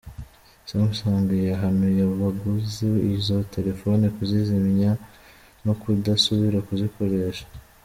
[0.69, 1.19] Samsung
[1.51, 4.91] yahanuye abaguze izo telefone kuzizimya
[5.65, 7.45] no kudasubira kuzikoresha.